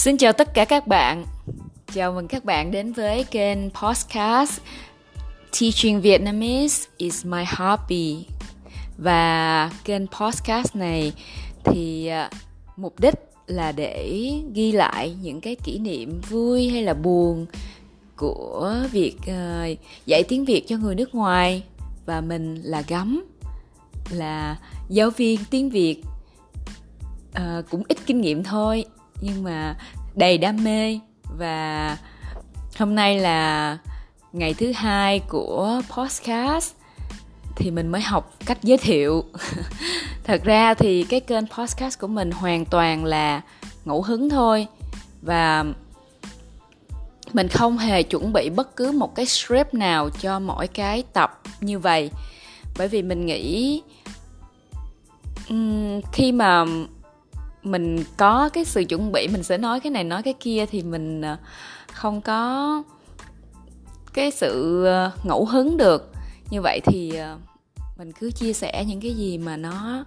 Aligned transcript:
Xin 0.00 0.16
chào 0.16 0.32
tất 0.32 0.54
cả 0.54 0.64
các 0.64 0.86
bạn. 0.86 1.24
Chào 1.94 2.12
mừng 2.12 2.28
các 2.28 2.44
bạn 2.44 2.70
đến 2.70 2.92
với 2.92 3.24
kênh 3.24 3.70
podcast 3.70 4.60
Teaching 5.60 6.00
Vietnamese 6.00 6.88
is 6.96 7.26
my 7.26 7.44
hobby. 7.56 8.26
Và 8.98 9.70
kênh 9.84 10.06
podcast 10.06 10.76
này 10.76 11.12
thì 11.64 12.06
à, 12.06 12.30
mục 12.76 13.00
đích 13.00 13.14
là 13.46 13.72
để 13.72 14.32
ghi 14.54 14.72
lại 14.72 15.16
những 15.22 15.40
cái 15.40 15.56
kỷ 15.64 15.78
niệm 15.78 16.20
vui 16.30 16.68
hay 16.68 16.82
là 16.82 16.94
buồn 16.94 17.46
của 18.16 18.76
việc 18.92 19.16
uh, 19.20 19.78
dạy 20.06 20.22
tiếng 20.22 20.44
Việt 20.44 20.64
cho 20.68 20.76
người 20.76 20.94
nước 20.94 21.14
ngoài 21.14 21.62
và 22.06 22.20
mình 22.20 22.54
là 22.54 22.82
gấm 22.88 23.24
là 24.10 24.56
giáo 24.88 25.10
viên 25.10 25.40
tiếng 25.50 25.70
Việt 25.70 26.02
uh, 27.36 27.70
cũng 27.70 27.82
ít 27.88 27.98
kinh 28.06 28.20
nghiệm 28.20 28.44
thôi 28.44 28.84
nhưng 29.20 29.42
mà 29.42 29.76
đầy 30.14 30.38
đam 30.38 30.64
mê. 30.64 30.98
Và 31.38 31.96
hôm 32.78 32.94
nay 32.94 33.18
là 33.18 33.78
ngày 34.32 34.54
thứ 34.54 34.72
hai 34.72 35.18
của 35.18 35.80
podcast 35.96 36.74
thì 37.56 37.70
mình 37.70 37.88
mới 37.88 38.00
học 38.00 38.34
cách 38.46 38.58
giới 38.62 38.78
thiệu. 38.78 39.24
Thật 40.24 40.44
ra 40.44 40.74
thì 40.74 41.02
cái 41.02 41.20
kênh 41.20 41.46
podcast 41.46 41.98
của 41.98 42.06
mình 42.06 42.30
hoàn 42.30 42.64
toàn 42.64 43.04
là 43.04 43.40
ngẫu 43.84 44.02
hứng 44.02 44.30
thôi. 44.30 44.66
Và 45.22 45.64
mình 47.32 47.48
không 47.48 47.78
hề 47.78 48.02
chuẩn 48.02 48.32
bị 48.32 48.50
bất 48.50 48.76
cứ 48.76 48.92
một 48.92 49.14
cái 49.14 49.26
script 49.26 49.74
nào 49.74 50.10
cho 50.20 50.38
mỗi 50.38 50.66
cái 50.66 51.02
tập 51.12 51.40
như 51.60 51.78
vậy. 51.78 52.10
Bởi 52.78 52.88
vì 52.88 53.02
mình 53.02 53.26
nghĩ 53.26 53.82
um, 55.48 56.00
khi 56.12 56.32
mà 56.32 56.64
mình 57.62 58.04
có 58.16 58.48
cái 58.48 58.64
sự 58.64 58.84
chuẩn 58.84 59.12
bị 59.12 59.28
mình 59.28 59.42
sẽ 59.42 59.58
nói 59.58 59.80
cái 59.80 59.90
này 59.90 60.04
nói 60.04 60.22
cái 60.22 60.34
kia 60.40 60.66
thì 60.66 60.82
mình 60.82 61.22
ờ, 61.22 61.36
không 61.92 62.20
có 62.20 62.82
cái 64.12 64.30
sự 64.30 64.84
ờ, 64.84 65.10
ngẫu 65.24 65.44
hứng 65.44 65.76
được. 65.76 66.12
Như 66.50 66.60
vậy 66.62 66.80
thì 66.84 67.14
ờ, 67.14 67.38
mình 67.98 68.12
cứ 68.12 68.30
chia 68.30 68.52
sẻ 68.52 68.84
những 68.84 69.00
cái 69.00 69.14
gì 69.14 69.38
mà 69.38 69.56
nó 69.56 70.04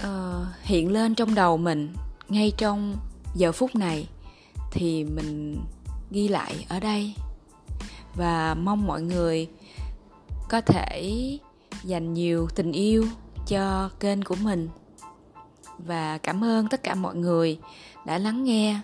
uh, 0.00 0.46
hiện 0.62 0.92
lên 0.92 1.14
trong 1.14 1.34
đầu 1.34 1.56
mình 1.56 1.94
ngay 2.28 2.52
trong 2.56 2.96
giờ 3.34 3.52
phút 3.52 3.74
này 3.74 4.08
thì 4.72 5.04
mình 5.04 5.60
ghi 6.10 6.28
lại 6.28 6.66
ở 6.68 6.80
đây. 6.80 7.14
Và 8.14 8.54
mong 8.54 8.86
mọi 8.86 9.02
người 9.02 9.48
có 10.48 10.60
thể 10.60 11.12
dành 11.84 12.14
nhiều 12.14 12.48
tình 12.54 12.72
yêu 12.72 13.04
cho 13.46 13.90
kênh 14.00 14.22
của 14.22 14.36
mình 14.42 14.68
và 15.78 16.18
cảm 16.18 16.44
ơn 16.44 16.68
tất 16.68 16.82
cả 16.82 16.94
mọi 16.94 17.14
người 17.14 17.58
đã 18.04 18.18
lắng 18.18 18.44
nghe 18.44 18.80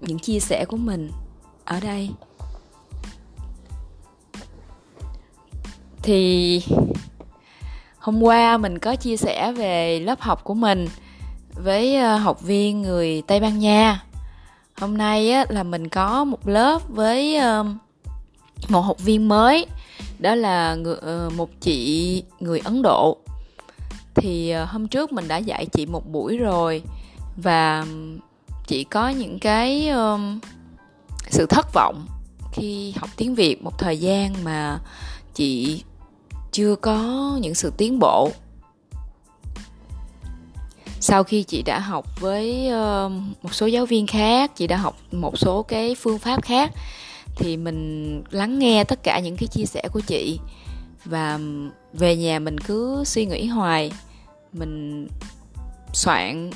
những 0.00 0.18
chia 0.18 0.40
sẻ 0.40 0.64
của 0.64 0.76
mình 0.76 1.10
ở 1.64 1.80
đây. 1.80 2.10
Thì 6.02 6.62
hôm 7.98 8.22
qua 8.22 8.58
mình 8.58 8.78
có 8.78 8.96
chia 8.96 9.16
sẻ 9.16 9.52
về 9.52 10.00
lớp 10.00 10.20
học 10.20 10.44
của 10.44 10.54
mình 10.54 10.88
với 11.54 11.96
ờ, 11.96 12.16
học 12.16 12.42
viên 12.42 12.82
người 12.82 13.22
tây 13.26 13.40
ban 13.40 13.58
nha. 13.58 14.04
Hôm 14.76 14.98
nay 14.98 15.30
á, 15.30 15.44
là 15.48 15.62
mình 15.62 15.88
có 15.88 16.24
một 16.24 16.48
lớp 16.48 16.88
với 16.88 17.36
ờ, 17.36 17.64
một 18.68 18.80
học 18.80 18.98
viên 18.98 19.28
mới 19.28 19.66
đó 20.18 20.34
là 20.34 20.76
ờ, 21.00 21.30
một 21.36 21.50
chị 21.60 22.22
người 22.40 22.60
ấn 22.64 22.82
độ 22.82 23.23
thì 24.14 24.50
ờ, 24.50 24.64
hôm 24.64 24.88
trước 24.88 25.12
mình 25.12 25.28
đã 25.28 25.36
dạy 25.36 25.66
chị 25.66 25.86
một 25.86 26.12
buổi 26.12 26.36
rồi 26.36 26.82
và 27.36 27.86
chị 28.66 28.84
có 28.84 29.08
những 29.08 29.38
cái 29.38 29.88
um, 29.88 30.40
sự 31.30 31.46
thất 31.46 31.66
vọng 31.74 32.06
khi 32.52 32.92
học 32.96 33.10
tiếng 33.16 33.34
việt 33.34 33.62
một 33.62 33.78
thời 33.78 33.98
gian 33.98 34.44
mà 34.44 34.78
chị 35.34 35.82
chưa 36.52 36.76
có 36.76 37.38
những 37.40 37.54
sự 37.54 37.72
tiến 37.76 37.98
bộ. 37.98 38.30
Sau 41.00 41.24
khi 41.24 41.42
chị 41.42 41.62
đã 41.62 41.78
học 41.78 42.20
với 42.20 42.68
ờ, 42.68 43.10
một 43.42 43.54
số 43.54 43.66
giáo 43.66 43.86
viên 43.86 44.06
khác 44.06 44.56
chị 44.56 44.66
đã 44.66 44.76
học 44.76 44.96
một 45.12 45.38
số 45.38 45.62
cái 45.62 45.94
phương 45.94 46.18
pháp 46.18 46.42
khác 46.42 46.72
thì 47.36 47.56
mình 47.56 48.22
lắng 48.30 48.58
nghe 48.58 48.84
tất 48.84 49.02
cả 49.02 49.18
những 49.18 49.36
cái 49.36 49.46
chia 49.46 49.64
sẻ 49.64 49.82
của 49.92 50.00
chị 50.00 50.38
và 51.04 51.38
về 51.92 52.16
nhà 52.16 52.38
mình 52.38 52.58
cứ 52.58 53.04
suy 53.04 53.26
nghĩ 53.26 53.46
hoài. 53.46 53.92
Mình 54.52 55.08
soạn 55.92 56.50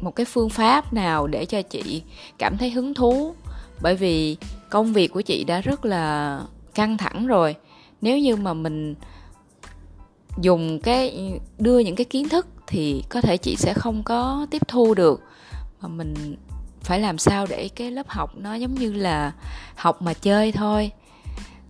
một 0.00 0.16
cái 0.16 0.26
phương 0.26 0.48
pháp 0.48 0.92
nào 0.92 1.26
để 1.26 1.44
cho 1.44 1.62
chị 1.62 2.02
cảm 2.38 2.58
thấy 2.58 2.70
hứng 2.70 2.94
thú. 2.94 3.34
Bởi 3.80 3.96
vì 3.96 4.36
công 4.70 4.92
việc 4.92 5.08
của 5.08 5.20
chị 5.20 5.44
đã 5.44 5.60
rất 5.60 5.84
là 5.84 6.40
căng 6.74 6.96
thẳng 6.96 7.26
rồi. 7.26 7.54
Nếu 8.00 8.18
như 8.18 8.36
mà 8.36 8.54
mình 8.54 8.94
dùng 10.40 10.80
cái, 10.80 11.32
đưa 11.58 11.78
những 11.78 11.96
cái 11.96 12.04
kiến 12.04 12.28
thức 12.28 12.46
thì 12.66 13.04
có 13.08 13.20
thể 13.20 13.36
chị 13.36 13.56
sẽ 13.56 13.74
không 13.74 14.02
có 14.02 14.46
tiếp 14.50 14.62
thu 14.68 14.94
được. 14.94 15.20
Mà 15.80 15.88
mình 15.88 16.36
phải 16.80 17.00
làm 17.00 17.18
sao 17.18 17.46
để 17.46 17.68
cái 17.76 17.90
lớp 17.90 18.08
học 18.08 18.30
nó 18.36 18.54
giống 18.54 18.74
như 18.74 18.92
là 18.92 19.32
học 19.76 20.02
mà 20.02 20.14
chơi 20.14 20.52
thôi 20.52 20.90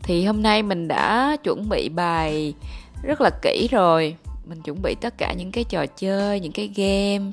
thì 0.02 0.24
hôm 0.24 0.42
nay 0.42 0.62
mình 0.62 0.88
đã 0.88 1.36
chuẩn 1.44 1.68
bị 1.68 1.88
bài 1.88 2.54
rất 3.02 3.20
là 3.20 3.30
kỹ 3.42 3.68
rồi. 3.70 4.16
Mình 4.48 4.62
chuẩn 4.62 4.82
bị 4.82 4.94
tất 5.00 5.18
cả 5.18 5.32
những 5.32 5.52
cái 5.52 5.64
trò 5.64 5.86
chơi 5.86 6.40
những 6.40 6.52
cái 6.52 6.70
game 6.76 7.30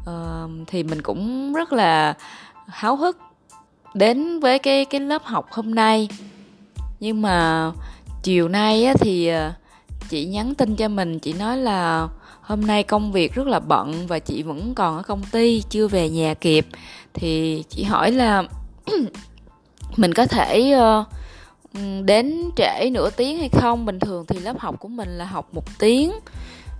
uh, 0.00 0.50
thì 0.66 0.82
mình 0.82 1.02
cũng 1.02 1.52
rất 1.52 1.72
là 1.72 2.14
háo 2.66 2.96
hức 2.96 3.18
đến 3.94 4.40
với 4.40 4.58
cái 4.58 4.84
cái 4.84 5.00
lớp 5.00 5.24
học 5.24 5.46
hôm 5.50 5.74
nay. 5.74 6.08
Nhưng 7.00 7.22
mà 7.22 7.70
chiều 8.22 8.48
nay 8.48 8.84
á, 8.84 8.94
thì 9.00 9.28
ờ, 9.28 9.52
chị 10.08 10.24
nhắn 10.24 10.54
tin 10.54 10.76
cho 10.76 10.88
mình 10.88 11.18
chị 11.18 11.32
nói 11.32 11.56
là 11.56 12.08
hôm 12.40 12.60
nay 12.66 12.82
công 12.82 13.12
việc 13.12 13.34
rất 13.34 13.46
là 13.46 13.60
bận 13.60 14.06
và 14.06 14.18
chị 14.18 14.42
vẫn 14.42 14.74
còn 14.74 14.96
ở 14.96 15.02
công 15.02 15.22
ty 15.32 15.62
chưa 15.70 15.88
về 15.88 16.08
nhà 16.08 16.34
kịp. 16.34 16.66
Thì 17.14 17.64
chị 17.68 17.82
hỏi 17.82 18.12
là 18.12 18.42
mình 19.96 20.14
có 20.14 20.26
thể 20.26 20.74
uh, 21.00 21.06
Ừ, 21.74 21.80
đến 22.04 22.50
trễ 22.56 22.90
nửa 22.92 23.10
tiếng 23.10 23.38
hay 23.38 23.48
không 23.48 23.86
bình 23.86 23.98
thường 23.98 24.24
thì 24.28 24.38
lớp 24.38 24.58
học 24.58 24.80
của 24.80 24.88
mình 24.88 25.08
là 25.08 25.24
học 25.24 25.48
một 25.54 25.64
tiếng 25.78 26.12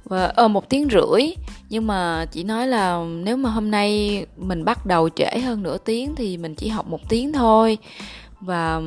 và 0.05 0.27
ờ 0.27 0.49
một 0.49 0.69
tiếng 0.69 0.89
rưỡi. 0.91 1.23
Nhưng 1.69 1.87
mà 1.87 2.27
chị 2.33 2.45
nói 2.45 2.67
là 2.67 3.05
nếu 3.05 3.37
mà 3.37 3.51
hôm 3.51 3.71
nay 3.71 4.27
mình 4.37 4.65
bắt 4.65 4.87
đầu 4.87 5.09
trễ 5.09 5.39
hơn 5.39 5.63
nửa 5.63 5.79
tiếng 5.79 6.15
thì 6.15 6.37
mình 6.37 6.55
chỉ 6.55 6.69
học 6.69 6.89
một 6.89 7.09
tiếng 7.09 7.33
thôi. 7.33 7.79
Và 8.41 8.81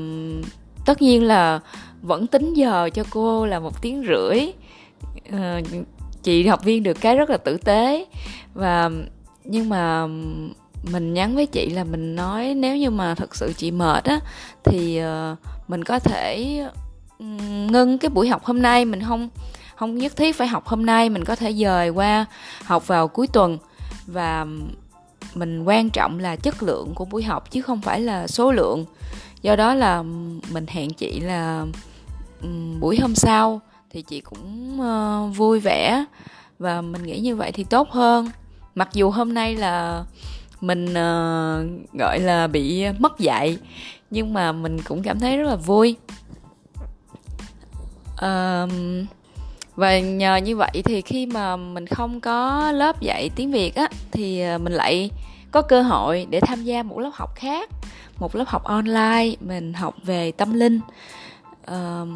tất 0.85 1.01
nhiên 1.01 1.23
là 1.23 1.59
vẫn 2.01 2.27
tính 2.27 2.53
giờ 2.53 2.89
cho 2.93 3.03
cô 3.09 3.45
là 3.45 3.59
một 3.59 3.81
tiếng 3.81 4.03
rưỡi. 4.07 4.51
Ờ, 5.31 5.61
chị 6.23 6.47
học 6.47 6.63
viên 6.63 6.83
được 6.83 7.01
cái 7.01 7.15
rất 7.15 7.29
là 7.29 7.37
tử 7.37 7.57
tế. 7.57 8.05
Và 8.53 8.89
nhưng 9.43 9.69
mà 9.69 10.07
mình 10.91 11.13
nhắn 11.13 11.35
với 11.35 11.45
chị 11.45 11.69
là 11.69 11.83
mình 11.83 12.15
nói 12.15 12.53
nếu 12.53 12.77
như 12.77 12.89
mà 12.89 13.15
thật 13.15 13.35
sự 13.35 13.53
chị 13.57 13.71
mệt 13.71 14.03
á 14.03 14.19
thì 14.63 15.01
uh, 15.01 15.37
mình 15.67 15.83
có 15.83 15.99
thể 15.99 16.59
ngưng 17.69 17.97
cái 17.97 18.09
buổi 18.09 18.27
học 18.29 18.43
hôm 18.43 18.61
nay, 18.61 18.85
mình 18.85 19.01
không 19.03 19.29
không 19.75 19.97
nhất 19.97 20.15
thiết 20.15 20.35
phải 20.35 20.47
học 20.47 20.67
hôm 20.67 20.85
nay, 20.85 21.09
mình 21.09 21.25
có 21.25 21.35
thể 21.35 21.53
dời 21.53 21.89
qua 21.89 22.25
học 22.65 22.87
vào 22.87 23.07
cuối 23.07 23.27
tuần. 23.27 23.57
Và 24.07 24.45
mình 25.33 25.63
quan 25.63 25.89
trọng 25.89 26.19
là 26.19 26.35
chất 26.35 26.63
lượng 26.63 26.93
của 26.95 27.05
buổi 27.05 27.23
học 27.23 27.51
chứ 27.51 27.61
không 27.61 27.81
phải 27.81 28.01
là 28.01 28.27
số 28.27 28.51
lượng. 28.51 28.85
Do 29.41 29.55
đó 29.55 29.73
là 29.73 30.03
mình 30.51 30.65
hẹn 30.67 30.93
chị 30.93 31.19
là 31.19 31.65
buổi 32.79 32.99
hôm 33.01 33.15
sau 33.15 33.61
thì 33.89 34.01
chị 34.01 34.21
cũng 34.21 34.81
ờ, 34.81 35.27
vui 35.35 35.59
vẻ. 35.59 36.05
Và 36.59 36.81
mình 36.81 37.03
nghĩ 37.03 37.19
như 37.19 37.35
vậy 37.35 37.51
thì 37.51 37.63
tốt 37.63 37.91
hơn. 37.91 38.29
Mặc 38.75 38.89
dù 38.93 39.09
hôm 39.09 39.33
nay 39.33 39.55
là 39.55 40.03
mình 40.63 40.85
uh, 40.85 41.93
gọi 41.99 42.19
là 42.19 42.47
bị 42.47 42.85
mất 42.99 43.19
dạy 43.19 43.57
nhưng 44.09 44.33
mà 44.33 44.51
mình 44.51 44.81
cũng 44.81 45.03
cảm 45.03 45.19
thấy 45.19 45.37
rất 45.37 45.47
là 45.47 45.55
vui. 45.55 45.95
Uh, 48.13 48.69
và 49.75 49.99
nhờ 49.99 50.35
như 50.35 50.55
vậy 50.55 50.81
thì 50.85 51.01
khi 51.01 51.25
mà 51.25 51.55
mình 51.55 51.87
không 51.87 52.21
có 52.21 52.71
lớp 52.71 53.01
dạy 53.01 53.29
tiếng 53.35 53.51
việt 53.51 53.75
á 53.75 53.87
thì 54.11 54.41
ờ, 54.41 54.57
mình 54.57 54.73
lại 54.73 55.09
có 55.51 55.61
cơ 55.61 55.81
hội 55.81 56.27
để 56.29 56.39
tham 56.39 56.63
gia 56.63 56.83
một 56.83 56.99
lớp 56.99 57.11
học 57.13 57.35
khác 57.35 57.69
một 58.19 58.35
lớp 58.35 58.43
học 58.47 58.63
online 58.63 59.35
mình 59.39 59.73
học 59.73 59.95
về 60.03 60.31
tâm 60.31 60.53
linh. 60.53 60.79
Uh, 61.71 62.07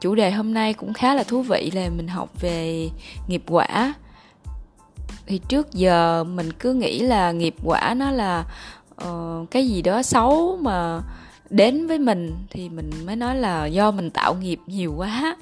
chủ 0.00 0.14
đề 0.14 0.30
hôm 0.30 0.54
nay 0.54 0.74
cũng 0.74 0.92
khá 0.92 1.14
là 1.14 1.22
thú 1.22 1.42
vị 1.42 1.70
là 1.74 1.88
mình 1.96 2.08
học 2.08 2.40
về 2.40 2.90
nghiệp 3.28 3.42
quả 3.46 3.94
thì 5.26 5.40
trước 5.48 5.72
giờ 5.72 6.24
mình 6.24 6.52
cứ 6.52 6.74
nghĩ 6.74 7.00
là 7.00 7.32
nghiệp 7.32 7.54
quả 7.64 7.94
nó 7.96 8.10
là 8.10 8.44
uh, 9.04 9.50
cái 9.50 9.68
gì 9.68 9.82
đó 9.82 10.02
xấu 10.02 10.58
mà 10.62 11.00
đến 11.50 11.86
với 11.86 11.98
mình 11.98 12.34
thì 12.50 12.68
mình 12.68 12.90
mới 13.06 13.16
nói 13.16 13.36
là 13.36 13.66
do 13.66 13.90
mình 13.90 14.10
tạo 14.10 14.34
nghiệp 14.34 14.58
nhiều 14.66 14.94
quá. 14.96 15.36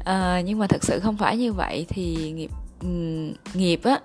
Uh, 0.00 0.44
nhưng 0.44 0.58
mà 0.58 0.66
thật 0.66 0.84
sự 0.84 1.00
không 1.00 1.16
phải 1.16 1.36
như 1.36 1.52
vậy 1.52 1.86
thì 1.88 2.32
nghiệp 2.32 2.50
ừ, 2.80 2.88
nghiệp 3.54 3.80
á 3.84 3.98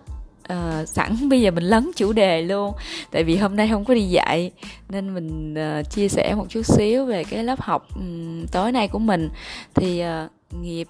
uh, 0.53 0.89
sẵn 0.89 1.29
bây 1.29 1.41
giờ 1.41 1.51
mình 1.51 1.63
lấn 1.63 1.91
chủ 1.95 2.13
đề 2.13 2.41
luôn. 2.41 2.73
Tại 3.11 3.23
vì 3.23 3.37
hôm 3.37 3.55
nay 3.55 3.69
không 3.71 3.85
có 3.85 3.93
đi 3.93 4.01
dạy 4.01 4.51
nên 4.89 5.13
mình 5.13 5.53
uh, 5.53 5.89
chia 5.89 6.07
sẻ 6.09 6.33
một 6.35 6.45
chút 6.49 6.61
xíu 6.65 7.05
về 7.05 7.23
cái 7.23 7.43
lớp 7.43 7.61
học 7.61 7.87
um, 7.95 8.45
tối 8.45 8.71
nay 8.71 8.87
của 8.87 8.99
mình. 8.99 9.29
Thì 9.75 10.03
uh, 10.03 10.31
nghiệp 10.61 10.87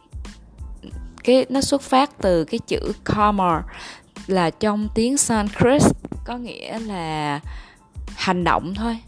cái 1.23 1.45
nó 1.49 1.61
xuất 1.61 1.81
phát 1.81 2.21
từ 2.21 2.43
cái 2.43 2.59
chữ 2.67 2.93
karma 3.05 3.63
là 4.27 4.49
trong 4.49 4.89
tiếng 4.95 5.17
Sanskrit 5.17 5.81
có 6.25 6.37
nghĩa 6.37 6.79
là 6.79 7.39
hành 8.15 8.43
động 8.43 8.73
thôi. 8.73 8.99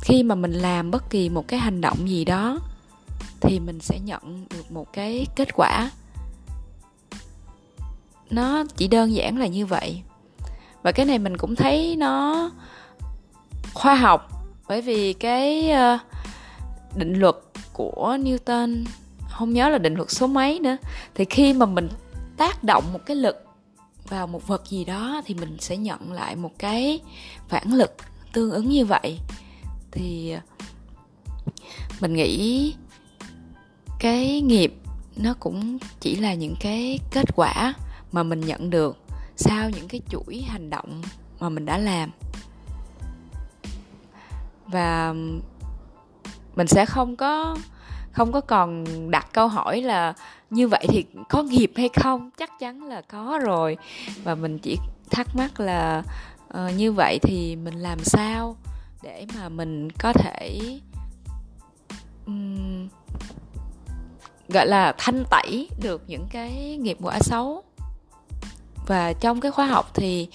Khi 0.00 0.22
mà 0.22 0.34
mình 0.34 0.52
làm 0.52 0.90
bất 0.90 1.10
kỳ 1.10 1.28
một 1.28 1.48
cái 1.48 1.60
hành 1.60 1.80
động 1.80 2.08
gì 2.08 2.24
đó, 2.24 2.58
thì 3.40 3.60
mình 3.60 3.80
sẽ 3.80 3.98
nhận 3.98 4.46
được 4.50 4.72
một 4.72 4.92
cái 4.92 5.26
kết 5.36 5.48
quả. 5.54 5.90
Nó 8.30 8.64
chỉ 8.76 8.88
đơn 8.88 9.14
giản 9.14 9.38
là 9.38 9.46
như 9.46 9.66
vậy. 9.66 10.02
Và 10.82 10.92
cái 10.92 11.06
này 11.06 11.18
mình 11.18 11.36
cũng 11.36 11.56
thấy 11.56 11.96
nó 11.96 12.50
khoa 13.74 13.94
học, 13.94 14.30
bởi 14.68 14.82
vì 14.82 15.12
cái 15.12 15.70
ờ, 15.70 15.98
định 16.94 17.14
luật 17.14 17.36
của 17.72 18.16
Newton, 18.20 18.84
không 19.30 19.52
nhớ 19.52 19.68
là 19.68 19.78
định 19.78 19.94
luật 19.94 20.10
số 20.10 20.26
mấy 20.26 20.60
nữa, 20.60 20.76
thì 21.14 21.24
khi 21.24 21.52
mà 21.52 21.66
mình 21.66 21.88
tác 22.36 22.64
động 22.64 22.84
một 22.92 23.00
cái 23.06 23.16
lực 23.16 23.44
vào 24.08 24.26
một 24.26 24.46
vật 24.46 24.62
gì 24.66 24.84
đó 24.84 25.22
thì 25.24 25.34
mình 25.34 25.56
sẽ 25.60 25.76
nhận 25.76 26.12
lại 26.12 26.36
một 26.36 26.52
cái 26.58 27.00
phản 27.48 27.74
lực 27.74 27.96
tương 28.32 28.50
ứng 28.50 28.68
như 28.68 28.84
vậy. 28.84 29.18
Thì 29.90 30.30
à, 30.30 30.42
mình 32.00 32.14
nghĩ 32.14 32.74
cái 34.00 34.40
nghiệp 34.40 34.74
nó 35.16 35.34
cũng 35.40 35.78
chỉ 36.00 36.16
là 36.16 36.34
những 36.34 36.54
cái 36.60 36.98
kết 37.10 37.24
quả 37.36 37.74
mà 38.12 38.22
mình 38.22 38.40
nhận 38.40 38.70
được 38.70 38.98
sau 39.36 39.70
những 39.70 39.88
cái 39.88 40.00
chuỗi 40.10 40.42
hành 40.48 40.70
động 40.70 41.02
mà 41.40 41.48
mình 41.48 41.64
đã 41.64 41.78
làm. 41.78 42.10
Và 44.66 45.14
mình 46.56 46.66
sẽ 46.66 46.86
không 46.86 47.16
có 47.16 47.56
không 48.14 48.32
có 48.32 48.40
còn 48.40 48.84
đặt 49.10 49.26
câu 49.32 49.48
hỏi 49.48 49.82
là 49.82 50.14
như 50.50 50.68
vậy 50.68 50.86
thì 50.88 51.04
có 51.28 51.42
nghiệp 51.42 51.72
hay 51.76 51.88
không? 51.88 52.30
Chắc 52.38 52.58
chắn 52.60 52.82
là 52.82 53.00
có 53.00 53.40
rồi. 53.44 53.76
Và 54.24 54.34
mình 54.34 54.58
chỉ 54.58 54.78
thắc 55.10 55.36
mắc 55.36 55.60
là 55.60 56.02
uh, 56.48 56.74
như 56.76 56.92
vậy 56.92 57.18
thì 57.22 57.56
mình 57.56 57.74
làm 57.74 57.98
sao 58.04 58.56
để 59.02 59.26
mà 59.36 59.48
mình 59.48 59.90
có 59.90 60.12
thể 60.12 60.60
um, 62.26 62.88
gọi 64.48 64.66
là 64.66 64.94
thanh 64.98 65.24
tẩy 65.30 65.68
được 65.82 66.02
những 66.06 66.26
cái 66.30 66.78
nghiệp 66.80 66.98
quả 67.02 67.18
xấu 67.20 67.62
và 68.86 69.12
trong 69.12 69.40
cái 69.40 69.50
khóa 69.52 69.66
học 69.66 69.90
thì 69.94 70.28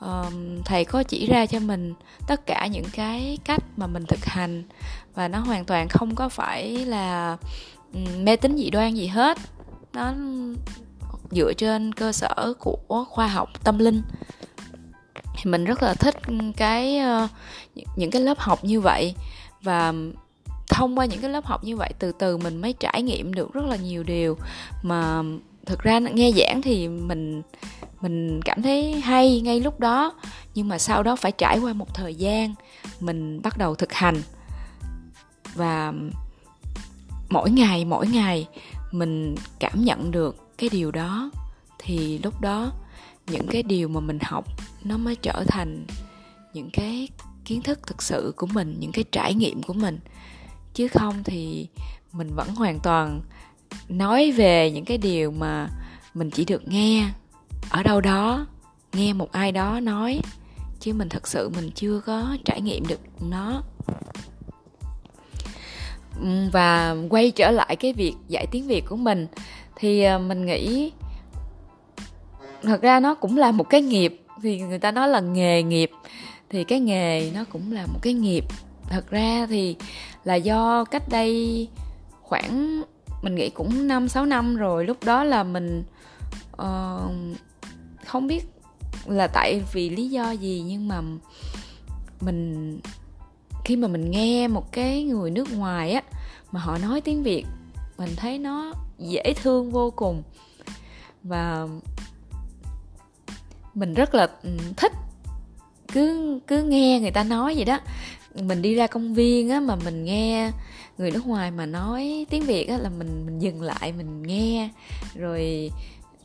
um, 0.00 0.62
thầy 0.64 0.84
có 0.84 1.02
chỉ 1.02 1.26
ra 1.26 1.46
cho 1.46 1.60
mình 1.60 1.94
tất 2.26 2.46
cả 2.46 2.66
những 2.66 2.84
cái 2.92 3.38
cách 3.44 3.62
mà 3.76 3.86
mình 3.86 4.04
thực 4.08 4.24
hành 4.24 4.62
và 5.14 5.28
nó 5.28 5.38
hoàn 5.38 5.64
toàn 5.64 5.88
không 5.88 6.14
có 6.14 6.28
phải 6.28 6.86
là 6.86 7.36
mê 8.18 8.36
tín 8.36 8.56
dị 8.56 8.70
đoan 8.70 8.94
gì 8.94 9.06
hết. 9.06 9.38
Nó 9.92 10.14
dựa 11.30 11.52
trên 11.52 11.92
cơ 11.92 12.12
sở 12.12 12.54
của 12.58 13.04
khoa 13.08 13.26
học 13.26 13.64
tâm 13.64 13.78
linh. 13.78 14.02
Thì 15.14 15.50
mình 15.50 15.64
rất 15.64 15.82
là 15.82 15.94
thích 15.94 16.16
cái 16.56 16.98
ờ, 16.98 17.28
những 17.96 18.10
cái 18.10 18.22
lớp 18.22 18.38
học 18.38 18.64
như 18.64 18.80
vậy. 18.80 19.14
Và 19.62 19.92
thông 20.68 20.98
qua 20.98 21.04
những 21.04 21.20
cái 21.20 21.30
lớp 21.30 21.44
học 21.44 21.64
như 21.64 21.76
vậy, 21.76 21.92
từ 21.98 22.12
từ 22.12 22.36
mình 22.36 22.60
mới 22.60 22.72
trải 22.72 23.02
nghiệm 23.02 23.34
được 23.34 23.52
rất 23.52 23.64
là 23.64 23.76
nhiều 23.76 24.02
điều. 24.02 24.36
Mà 24.82 25.22
thực 25.66 25.82
ra 25.82 25.98
nghe 25.98 26.32
giảng 26.36 26.62
thì 26.62 26.88
mình 26.88 27.42
mình 28.00 28.40
cảm 28.44 28.62
thấy 28.62 29.00
hay 29.00 29.40
ngay 29.40 29.60
lúc 29.60 29.80
đó. 29.80 30.14
Nhưng 30.54 30.68
mà 30.68 30.78
sau 30.78 31.02
đó 31.02 31.16
phải 31.16 31.32
trải 31.32 31.58
qua 31.58 31.72
một 31.72 31.94
thời 31.94 32.14
gian, 32.14 32.54
mình 33.00 33.42
bắt 33.42 33.58
đầu 33.58 33.74
thực 33.74 33.92
hành 33.92 34.22
và 35.54 35.92
mỗi 37.30 37.50
ngày 37.50 37.84
mỗi 37.84 38.06
ngày 38.06 38.48
mình 38.92 39.34
cảm 39.58 39.84
nhận 39.84 40.10
được 40.10 40.56
cái 40.58 40.68
điều 40.68 40.90
đó, 40.90 41.30
thì 41.78 42.18
lúc 42.18 42.40
đó 42.40 42.72
những 43.26 43.46
cái 43.50 43.62
điều 43.62 43.88
mà 43.88 44.00
mình 44.00 44.18
học 44.22 44.44
nó 44.84 44.96
mới 44.96 45.16
trở 45.16 45.44
thành 45.48 45.86
những 46.54 46.70
cái 46.72 47.08
kiến 47.44 47.62
thức 47.62 47.86
thực 47.86 48.02
sự 48.02 48.32
của 48.36 48.46
mình, 48.46 48.76
những 48.80 48.92
cái 48.92 49.04
trải 49.12 49.34
nghiệm 49.34 49.62
của 49.62 49.72
mình. 49.72 49.98
Chứ 50.74 50.88
không 50.88 51.24
thì 51.24 51.68
mình 52.12 52.30
vẫn 52.34 52.54
hoàn 52.54 52.80
toàn 52.80 53.20
nói 53.88 54.32
về 54.32 54.70
những 54.70 54.84
cái 54.84 54.98
điều 54.98 55.30
mà 55.30 55.68
mình 56.14 56.30
chỉ 56.30 56.44
được 56.44 56.68
nghe 56.68 57.08
ở 57.70 57.82
đâu 57.82 58.00
đó, 58.00 58.46
nghe 58.92 59.12
một 59.12 59.32
ai 59.32 59.52
đó 59.52 59.80
nói, 59.80 60.20
chứ 60.80 60.92
mình 60.92 61.08
thật 61.08 61.28
sự 61.28 61.48
mình 61.48 61.70
chưa 61.74 62.00
có 62.00 62.36
trải 62.44 62.60
nghiệm 62.60 62.86
được 62.86 63.00
nó 63.20 63.62
và 66.52 66.96
quay 67.10 67.30
trở 67.30 67.50
lại 67.50 67.76
cái 67.76 67.92
việc 67.92 68.14
dạy 68.28 68.46
tiếng 68.50 68.66
việt 68.66 68.84
của 68.88 68.96
mình 68.96 69.26
thì 69.76 70.02
ờ, 70.02 70.18
mình 70.18 70.46
nghĩ 70.46 70.92
thật 72.62 72.82
ra 72.82 73.00
nó 73.00 73.14
cũng 73.14 73.36
là 73.36 73.52
một 73.52 73.64
cái 73.70 73.82
nghiệp 73.82 74.20
thì 74.42 74.60
người 74.60 74.78
ta 74.78 74.90
nói 74.90 75.08
là 75.08 75.20
nghề 75.20 75.62
nghiệp 75.62 75.90
thì 76.50 76.64
cái 76.64 76.80
nghề 76.80 77.30
nó 77.34 77.44
cũng 77.52 77.72
là 77.72 77.86
một 77.86 77.98
cái 78.02 78.12
nghiệp. 78.12 78.44
Thật 78.88 79.10
ra 79.10 79.46
thì 79.50 79.76
là 80.24 80.34
do 80.34 80.84
cách 80.84 81.08
đây 81.08 81.68
khoảng 82.22 82.82
mình 83.22 83.34
nghĩ 83.34 83.50
cũng 83.50 83.88
năm 83.88 84.08
sáu 84.08 84.26
năm 84.26 84.56
rồi 84.56 84.84
lúc 84.84 84.96
đó 85.04 85.24
là 85.24 85.44
mình 85.44 85.84
uh, 86.52 87.38
không 88.06 88.26
biết 88.26 88.44
là 89.06 89.26
tại 89.26 89.62
vì 89.72 89.90
lý 89.90 90.08
do 90.08 90.30
gì 90.30 90.62
nhưng 90.66 90.88
mà 90.88 91.00
mình 92.20 92.80
khi 93.64 93.76
mà 93.76 93.88
mình 93.88 94.10
nghe 94.10 94.48
một 94.48 94.72
cái 94.72 95.04
người 95.04 95.30
nước 95.30 95.52
ngoài 95.52 95.92
á, 95.92 96.02
mà 96.52 96.60
họ 96.60 96.78
nói 96.78 97.00
tiếng 97.00 97.22
việt, 97.22 97.44
mình 97.98 98.10
thấy 98.16 98.38
nó 98.38 98.72
dễ 98.98 99.34
thương 99.42 99.70
vô 99.70 99.90
cùng. 99.96 100.22
Và 101.22 101.66
mình 103.74 103.94
rất 103.94 104.14
là 104.14 104.28
ừ, 104.42 104.50
thích 104.76 104.92
cứ 105.92 106.40
cứ 106.46 106.62
nghe 106.62 107.00
người 107.00 107.10
ta 107.10 107.24
nói 107.24 107.54
vậy 107.54 107.64
đó. 107.64 107.78
Mình 108.42 108.62
đi 108.62 108.74
ra 108.74 108.86
công 108.86 109.14
viên 109.14 109.50
á, 109.50 109.60
mà 109.60 109.76
mình 109.84 110.04
nghe 110.04 110.50
người 110.98 111.10
nước 111.10 111.26
ngoài 111.26 111.50
mà 111.50 111.66
nói 111.66 112.26
tiếng 112.30 112.42
việt 112.42 112.68
á, 112.68 112.78
là 112.78 112.88
mình 112.88 113.26
mình 113.26 113.38
dừng 113.38 113.62
lại 113.62 113.92
mình 113.92 114.22
nghe. 114.22 114.68
Rồi 115.14 115.70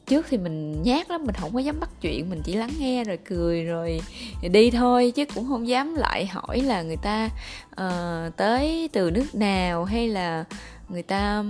trước 0.09 0.25
thì 0.29 0.37
mình 0.37 0.83
nhát 0.83 1.09
lắm 1.09 1.23
mình 1.25 1.35
không 1.35 1.53
có 1.53 1.59
dám 1.59 1.79
bắt 1.79 1.89
chuyện 2.01 2.29
mình 2.29 2.41
chỉ 2.43 2.53
lắng 2.53 2.71
nghe 2.79 3.03
rồi 3.03 3.17
cười 3.17 3.63
rồi 3.63 4.01
đi 4.51 4.71
thôi 4.71 5.11
chứ 5.15 5.25
cũng 5.35 5.47
không 5.47 5.67
dám 5.67 5.95
lại 5.95 6.25
hỏi 6.25 6.61
là 6.61 6.81
người 6.81 6.97
ta 6.97 7.29
uh, 7.71 8.35
tới 8.37 8.89
từ 8.93 9.11
nước 9.11 9.35
nào 9.35 9.85
hay 9.85 10.07
là 10.07 10.45
người 10.89 11.03
ta 11.03 11.43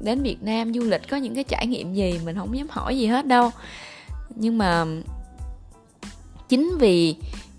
đến 0.00 0.22
Việt 0.22 0.42
Nam 0.42 0.74
du 0.74 0.82
lịch 0.82 1.08
có 1.10 1.16
những 1.16 1.34
cái 1.34 1.44
trải 1.44 1.66
nghiệm 1.66 1.94
gì 1.94 2.20
mình 2.24 2.36
không 2.36 2.56
dám 2.56 2.66
hỏi 2.70 2.98
gì 2.98 3.06
hết 3.06 3.26
đâu. 3.26 3.50
Nhưng 4.36 4.58
mà 4.58 4.84
chính 6.48 6.78
vì 6.78 7.16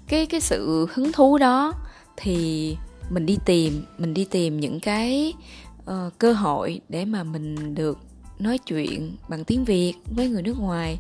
cái 0.07 0.25
cái 0.25 0.41
sự 0.41 0.87
hứng 0.93 1.11
thú 1.11 1.37
đó 1.37 1.73
thì 2.17 2.77
mình 3.09 3.25
đi 3.25 3.37
tìm 3.45 3.83
mình 3.97 4.13
đi 4.13 4.25
tìm 4.25 4.59
những 4.59 4.79
cái 4.79 5.33
uh, 5.83 6.17
cơ 6.17 6.33
hội 6.33 6.81
để 6.89 7.05
mà 7.05 7.23
mình 7.23 7.75
được 7.75 7.97
nói 8.39 8.57
chuyện 8.57 9.15
bằng 9.29 9.43
tiếng 9.43 9.65
việt 9.65 9.93
với 10.15 10.29
người 10.29 10.41
nước 10.41 10.59
ngoài. 10.59 10.99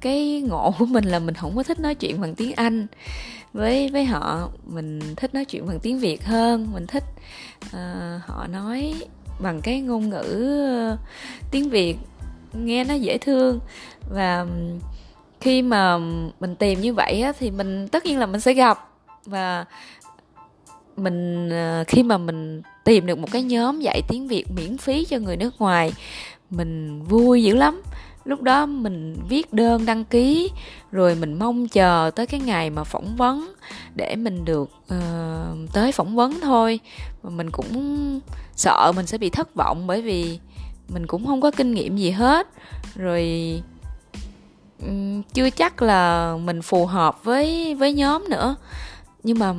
Cái 0.00 0.40
ngộ 0.48 0.74
của 0.78 0.86
mình 0.86 1.04
là 1.04 1.18
mình 1.18 1.34
không 1.34 1.56
có 1.56 1.62
thích 1.62 1.80
nói 1.80 1.94
chuyện 1.94 2.20
bằng 2.20 2.34
tiếng 2.34 2.52
anh. 2.52 2.86
Với 3.52 3.88
với 3.88 4.04
họ 4.04 4.48
mình 4.66 5.00
thích 5.16 5.34
nói 5.34 5.44
chuyện 5.44 5.66
bằng 5.66 5.80
tiếng 5.80 5.98
việt 5.98 6.24
hơn. 6.24 6.68
Mình 6.72 6.86
thích 6.86 7.04
uh, 7.66 8.22
họ 8.26 8.46
nói 8.46 8.94
bằng 9.40 9.60
cái 9.60 9.80
ngôn 9.80 10.10
ngữ 10.10 10.56
uh, 10.92 10.98
tiếng 11.50 11.70
việt 11.70 11.96
nghe 12.52 12.84
nó 12.84 12.94
dễ 12.94 13.18
thương. 13.18 13.60
Và 14.10 14.46
khi 15.40 15.62
mà 15.62 15.98
mình 16.40 16.56
tìm 16.58 16.80
như 16.80 16.94
vậy 16.94 17.22
á, 17.22 17.32
thì 17.38 17.50
mình 17.50 17.88
tất 17.88 18.06
nhiên 18.06 18.18
là 18.18 18.26
mình 18.26 18.40
sẽ 18.40 18.54
gặp. 18.54 18.88
Và 19.26 19.64
mình 20.96 21.48
uh, 21.48 21.88
khi 21.88 22.02
mà 22.02 22.18
mình 22.18 22.62
tìm 22.84 23.06
được 23.06 23.18
một 23.18 23.28
cái 23.32 23.42
nhóm 23.42 23.80
dạy 23.80 24.02
tiếng 24.08 24.28
việt 24.28 24.44
miễn 24.56 24.78
phí 24.78 25.04
cho 25.04 25.18
người 25.18 25.36
nước 25.36 25.60
ngoài 25.60 25.92
mình 26.50 27.02
vui 27.04 27.42
dữ 27.42 27.54
lắm. 27.54 27.82
Lúc 28.24 28.42
đó 28.42 28.66
mình 28.66 29.16
viết 29.28 29.52
đơn 29.52 29.86
đăng 29.86 30.04
ký 30.04 30.50
rồi 30.92 31.14
mình 31.14 31.38
mong 31.38 31.68
chờ 31.68 32.10
tới 32.16 32.26
cái 32.26 32.40
ngày 32.40 32.70
mà 32.70 32.84
phỏng 32.84 33.16
vấn 33.16 33.52
để 33.94 34.16
mình 34.16 34.44
được 34.44 34.70
uh, 34.94 35.72
tới 35.72 35.92
phỏng 35.92 36.16
vấn 36.16 36.40
thôi. 36.40 36.80
Mà 37.22 37.30
mình 37.30 37.50
cũng 37.50 38.20
sợ 38.56 38.92
mình 38.96 39.06
sẽ 39.06 39.18
bị 39.18 39.30
thất 39.30 39.54
vọng 39.54 39.86
bởi 39.86 40.02
vì 40.02 40.38
mình 40.88 41.06
cũng 41.06 41.26
không 41.26 41.40
có 41.40 41.50
kinh 41.50 41.74
nghiệm 41.74 41.96
gì 41.96 42.10
hết. 42.10 42.46
Rồi 42.94 43.62
um, 44.86 45.22
chưa 45.22 45.50
chắc 45.50 45.82
là 45.82 46.34
mình 46.44 46.62
phù 46.62 46.86
hợp 46.86 47.24
với 47.24 47.74
với 47.74 47.92
nhóm 47.92 48.24
nữa 48.30 48.56
nhưng 49.22 49.38
mà 49.38 49.52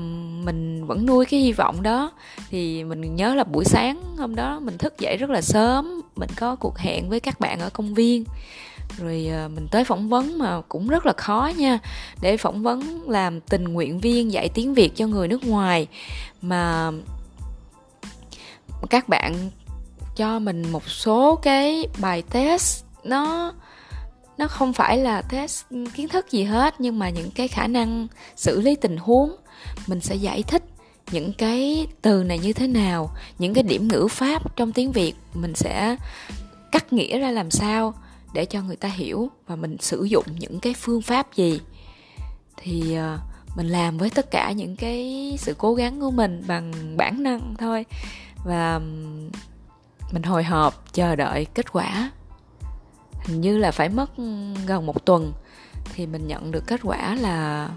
mình 0.44 0.86
vẫn 0.86 1.06
nuôi 1.06 1.26
cái 1.26 1.40
hy 1.40 1.52
vọng 1.52 1.84
đó. 1.84 2.12
Thì 2.50 2.84
mình 2.84 3.16
nhớ 3.16 3.36
là 3.36 3.44
buổi 3.44 3.66
sáng 3.66 4.02
hôm 4.18 4.36
đó 4.36 4.60
mình 4.60 4.78
thức 4.78 5.00
dậy 5.00 5.18
rất 5.18 5.30
là 5.30 5.42
sớm. 5.42 6.02
Mình 6.16 6.30
có 6.36 6.56
cuộc 6.56 6.78
hẹn 6.78 7.10
với 7.10 7.20
các 7.20 7.40
bạn 7.40 7.60
ở 7.60 7.70
công 7.70 7.94
viên. 7.94 8.24
Rồi 8.98 9.28
ờ, 9.32 9.48
mình 9.48 9.68
tới 9.72 9.84
phỏng 9.84 10.10
vấn 10.10 10.38
mà 10.38 10.62
cũng 10.70 10.88
rất 10.88 11.06
là 11.06 11.14
khó 11.18 11.52
nha. 11.58 11.80
Để 12.22 12.38
phỏng 12.38 12.64
vấn 12.64 13.10
làm 13.10 13.42
tình 13.42 13.64
nguyện 13.64 14.00
viên 14.00 14.32
dạy 14.32 14.50
tiếng 14.50 14.74
việt 14.74 14.96
cho 14.96 15.08
người 15.08 15.28
nước 15.28 15.44
ngoài. 15.44 15.88
Mà 16.42 16.92
các 18.90 19.10
bạn 19.10 19.50
cho 20.16 20.40
mình 20.40 20.72
một 20.72 20.90
số 20.90 21.36
cái 21.36 21.88
bài 22.00 22.24
test. 22.32 22.84
Nó 23.04 23.54
nó 24.38 24.48
không 24.48 24.74
phải 24.74 24.98
là 24.98 25.22
test 25.22 25.66
kiến 25.94 26.08
thức 26.08 26.32
gì 26.32 26.44
hết, 26.44 26.76
nhưng 26.80 27.00
mà 27.00 27.10
những 27.10 27.32
cái 27.32 27.48
khả 27.48 27.68
năng 27.68 28.08
xử 28.36 28.62
lý 28.62 28.76
tình 28.76 28.98
huống 28.98 29.36
mình 29.88 30.02
sẽ 30.02 30.16
giải 30.16 30.44
thích 30.44 30.64
những 31.12 31.34
cái 31.34 31.88
từ 32.02 32.24
này 32.24 32.40
như 32.40 32.54
thế 32.54 32.68
nào, 32.68 33.10
những 33.40 33.54
cái 33.54 33.64
điểm 33.64 33.88
ngữ 33.88 34.08
pháp 34.12 34.56
trong 34.56 34.72
tiếng 34.72 34.92
việt 34.92 35.14
mình 35.34 35.56
sẽ 35.56 35.96
cắt 36.72 36.94
nghĩa 36.94 37.20
ra 37.20 37.32
làm 37.32 37.52
sao 37.52 37.94
để 38.34 38.46
cho 38.46 38.62
người 38.62 38.76
ta 38.76 38.90
hiểu 38.90 39.30
và 39.48 39.56
mình 39.56 39.78
sử 39.80 40.04
dụng 40.04 40.26
những 40.40 40.60
cái 40.60 40.74
phương 40.74 41.02
pháp 41.02 41.36
gì. 41.36 41.62
Thì 42.58 42.96
ờ, 42.96 43.20
mình 43.56 43.68
làm 43.68 43.98
với 43.98 44.10
tất 44.10 44.32
cả 44.32 44.52
những 44.52 44.76
cái 44.76 45.36
sự 45.40 45.56
cố 45.58 45.74
gắng 45.74 46.00
của 46.00 46.12
mình 46.12 46.44
bằng 46.48 46.98
bản 46.98 47.24
năng 47.24 47.56
thôi 47.58 47.86
và 48.46 48.80
mình 50.12 50.24
hồi 50.24 50.44
hộp 50.44 50.94
chờ 50.94 51.16
đợi 51.16 51.46
kết 51.54 51.72
quả. 51.72 52.12
Hình 53.26 53.42
như 53.42 53.58
là 53.58 53.72
phải 53.72 53.90
mất 53.90 54.12
gần 54.66 54.86
một 54.86 55.06
tuần 55.06 55.34
thì 55.94 56.06
mình 56.06 56.28
nhận 56.28 56.52
được 56.52 56.64
kết 56.68 56.80
quả 56.84 57.16
là 57.16 57.70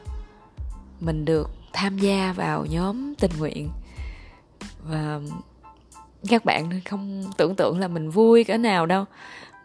mình 1.00 1.25
được 1.25 1.50
tham 1.75 1.99
gia 1.99 2.33
vào 2.33 2.66
nhóm 2.66 3.14
tình 3.14 3.31
nguyện. 3.38 3.71
Và 4.88 5.21
các 6.28 6.45
bạn 6.45 6.81
không 6.81 7.25
tưởng 7.37 7.57
tượng 7.57 7.78
là 7.78 7.88
mình 7.88 8.11
vui 8.11 8.45
cỡ 8.45 8.57
nào 8.57 8.87
đâu. 8.87 9.04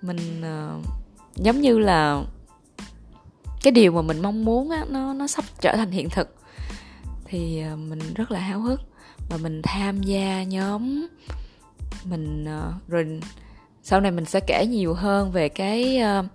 Mình 0.01 0.41
uh, 0.41 0.85
giống 1.35 1.61
như 1.61 1.79
là 1.79 2.23
cái 3.63 3.71
điều 3.71 3.91
mà 3.91 4.01
mình 4.01 4.21
mong 4.21 4.45
muốn 4.45 4.69
á 4.69 4.85
nó 4.89 5.13
nó 5.13 5.27
sắp 5.27 5.45
trở 5.61 5.75
thành 5.75 5.91
hiện 5.91 6.09
thực. 6.09 6.35
Thì 7.25 7.63
uh, 7.73 7.79
mình 7.79 7.99
rất 8.15 8.31
là 8.31 8.39
háo 8.39 8.59
hức 8.59 8.81
và 9.29 9.37
mình 9.37 9.61
tham 9.61 10.03
gia 10.03 10.43
nhóm 10.43 11.07
mình 12.03 12.45
ờ, 12.45 12.73
uh, 12.75 12.89
rồi 12.89 13.19
sau 13.83 14.01
này 14.01 14.11
mình 14.11 14.25
sẽ 14.25 14.39
kể 14.39 14.65
nhiều 14.65 14.93
hơn 14.93 15.31
về 15.31 15.49
cái 15.49 16.01
uh, 16.19 16.25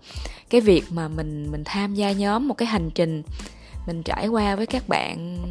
cái 0.50 0.60
việc 0.60 0.84
mà 0.90 1.08
mình 1.08 1.50
mình 1.50 1.62
tham 1.64 1.94
gia 1.94 2.12
nhóm 2.12 2.48
một 2.48 2.54
cái 2.54 2.68
hành 2.68 2.90
trình 2.94 3.22
mình 3.86 4.02
trải 4.02 4.28
qua 4.28 4.56
với 4.56 4.66
các 4.66 4.88
bạn 4.88 5.44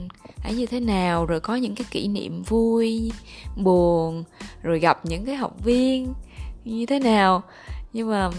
ấy 0.44 0.54
như 0.54 0.66
thế 0.66 0.80
nào, 0.80 1.26
rồi 1.26 1.40
có 1.40 1.56
những 1.56 1.76
cái 1.76 1.86
kỷ 1.92 2.08
niệm 2.08 2.44
vui, 2.44 3.12
buồn, 3.56 4.24
rồi 4.64 4.80
gặp 4.80 5.06
những 5.06 5.26
cái 5.26 5.36
học 5.36 5.64
viên 5.64 6.14
như 6.66 6.86
thế 6.86 7.00
nào. 7.00 7.42
Nhưng 7.94 8.10
mà 8.10 8.30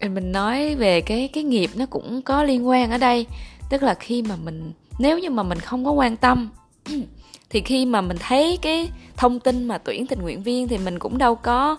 mình 0.00 0.32
nói 0.32 0.74
về 0.74 1.00
cái 1.00 1.28
cái 1.28 1.44
nghiệp 1.44 1.70
nó 1.74 1.86
cũng 1.86 2.22
có 2.22 2.42
liên 2.42 2.68
quan 2.68 2.90
ở 2.90 2.98
đây. 2.98 3.26
Tức 3.70 3.82
là 3.82 3.94
khi 3.94 4.22
mà 4.22 4.36
mình, 4.36 4.72
nếu 4.98 5.18
như 5.18 5.30
mà 5.30 5.42
mình 5.42 5.58
không 5.58 5.84
có 5.84 5.90
quan 5.90 6.16
tâm, 6.16 6.50
thì 7.50 7.60
khi 7.60 7.86
mà 7.86 8.00
mình 8.00 8.16
thấy 8.20 8.58
cái 8.62 8.90
thông 9.16 9.40
tin 9.40 9.64
mà 9.64 9.78
tuyển 9.78 10.06
tình 10.06 10.22
nguyện 10.22 10.42
viên 10.42 10.68
thì 10.68 10.78
mình 10.78 10.98
cũng 10.98 11.18
đâu 11.18 11.34
có 11.34 11.76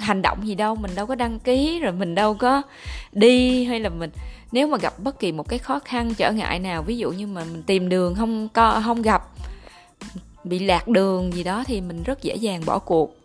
hành 0.00 0.22
động 0.22 0.46
gì 0.46 0.54
đâu. 0.54 0.74
Mình 0.74 0.94
đâu 0.94 1.06
có 1.06 1.14
đăng 1.14 1.38
ký, 1.38 1.80
rồi 1.80 1.92
mình 1.92 2.14
đâu 2.14 2.34
có 2.34 2.62
đi 3.12 3.64
hay 3.64 3.80
là 3.80 3.88
mình 3.88 4.10
nếu 4.54 4.66
mà 4.66 4.78
gặp 4.78 4.94
bất 4.98 5.18
kỳ 5.18 5.32
một 5.32 5.48
cái 5.48 5.58
khó 5.58 5.78
khăn, 5.78 6.14
trở 6.14 6.32
ngại 6.32 6.58
nào, 6.58 6.82
ví 6.82 6.98
dụ 6.98 7.12
như 7.12 7.26
mà 7.26 7.44
mình 7.44 7.62
tìm 7.62 7.88
đường 7.88 8.14
không 8.14 8.48
có 8.48 8.82
không 8.84 9.02
gặp, 9.02 9.28
bị 10.44 10.58
lạc 10.58 10.88
đường 10.88 11.32
gì 11.32 11.44
đó 11.44 11.64
thì 11.66 11.80
mình 11.80 12.02
rất 12.02 12.22
dễ 12.22 12.36
dàng 12.36 12.62
bỏ 12.66 12.78
cuộc. 12.78 13.16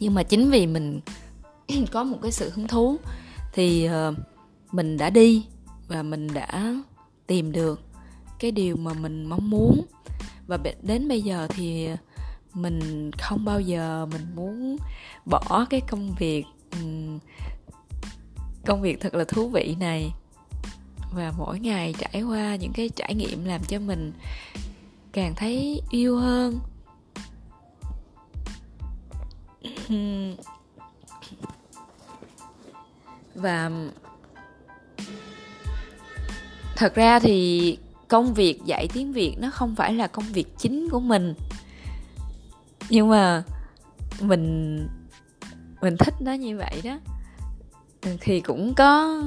Nhưng 0.00 0.14
mà 0.14 0.22
chính 0.22 0.50
vì 0.50 0.66
mình 0.66 1.00
có 1.92 2.04
một 2.04 2.18
cái 2.22 2.32
sự 2.32 2.50
hứng 2.54 2.68
thú 2.68 2.96
thì 3.52 3.84
ờ, 3.84 4.14
mình 4.72 4.96
đã 4.96 5.10
đi 5.10 5.46
và 5.88 6.02
mình 6.02 6.28
đã 6.34 6.74
tìm 7.26 7.52
được 7.52 7.80
cái 8.38 8.50
điều 8.50 8.76
mà 8.76 8.92
mình 8.92 9.26
mong 9.26 9.50
muốn. 9.50 9.86
Và 10.46 10.58
đến 10.82 11.08
bây 11.08 11.22
giờ 11.22 11.46
thì 11.50 11.88
mình 12.54 13.10
không 13.18 13.44
bao 13.44 13.60
giờ 13.60 14.06
mình 14.12 14.26
muốn 14.34 14.76
bỏ 15.24 15.66
cái 15.70 15.80
công 15.80 16.14
việc 16.18 16.44
công 18.66 18.82
việc 18.82 19.00
thật 19.00 19.14
là 19.14 19.24
thú 19.24 19.48
vị 19.48 19.76
này 19.80 20.12
và 21.12 21.32
mỗi 21.38 21.60
ngày 21.60 21.94
trải 21.98 22.22
qua 22.22 22.56
những 22.56 22.72
cái 22.72 22.88
trải 22.88 23.14
nghiệm 23.14 23.44
làm 23.44 23.60
cho 23.68 23.78
mình 23.78 24.12
càng 25.12 25.34
thấy 25.34 25.82
yêu 25.90 26.18
hơn. 26.18 26.58
Và 33.34 33.70
thật 36.76 36.94
ra 36.94 37.18
thì 37.18 37.78
công 38.08 38.34
việc, 38.34 38.64
dạy 38.64 38.88
tiếng 38.92 39.12
việt 39.12 39.36
nó 39.38 39.50
không 39.50 39.74
phải 39.74 39.94
là 39.94 40.06
công 40.06 40.24
việc 40.24 40.58
chính 40.58 40.88
của 40.90 41.00
mình. 41.00 41.34
Nhưng 42.90 43.08
mà 43.08 43.42
mình 44.20 44.88
mình 45.80 45.96
thích 45.98 46.14
nó 46.20 46.32
như 46.32 46.56
vậy 46.56 46.80
đó. 46.84 46.98
Thì 48.20 48.40
cũng 48.40 48.74
có 48.74 49.22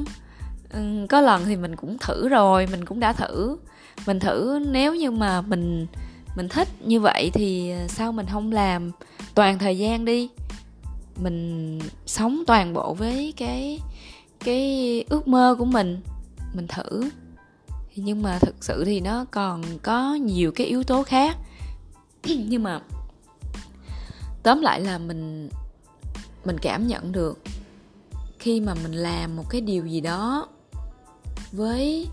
có 1.09 1.21
lần 1.21 1.45
thì 1.45 1.55
mình 1.55 1.75
cũng 1.75 1.97
thử 1.97 2.29
rồi, 2.29 2.67
mình 2.71 2.85
cũng 2.85 2.99
đã 2.99 3.13
thử. 3.13 3.57
Mình 4.05 4.19
thử, 4.19 4.59
nếu 4.71 4.95
như 4.95 5.11
mà 5.11 5.41
mình 5.41 5.87
mình 6.35 6.49
thích 6.49 6.67
như 6.85 6.99
vậy 6.99 7.31
thì 7.33 7.71
à, 7.71 7.87
sao 7.87 8.11
mình 8.11 8.25
không 8.31 8.51
làm? 8.51 8.91
Toàn 9.35 9.59
thời 9.59 9.77
gian 9.77 10.05
đi. 10.05 10.29
Mình 11.15 11.79
sống 12.05 12.43
toàn 12.47 12.73
bộ 12.73 12.93
với 12.93 13.33
cái 13.37 13.79
cái 14.39 15.03
ước 15.09 15.27
mơ 15.27 15.55
của 15.59 15.65
mình. 15.65 16.01
Mình 16.53 16.67
thử. 16.67 17.09
Nhưng 17.95 18.21
mà 18.21 18.39
thực 18.39 18.63
sự 18.63 18.85
thì 18.85 18.99
nó 18.99 19.25
còn 19.31 19.63
có 19.83 20.13
nhiều 20.13 20.51
cái 20.51 20.67
yếu 20.67 20.83
tố 20.83 21.03
khác. 21.03 21.37
Nhưng 22.23 22.63
mà 22.63 22.81
tóm 24.43 24.61
lại 24.61 24.81
là 24.81 24.97
mình 24.97 25.49
mình 26.45 26.57
cảm 26.57 26.87
nhận 26.87 27.11
được 27.11 27.39
khi 28.39 28.61
mà 28.61 28.73
mình 28.83 28.91
làm 28.91 29.35
một 29.35 29.49
cái 29.49 29.61
điều 29.61 29.85
gì 29.85 30.01
đó 30.01 30.47
với 31.51 32.09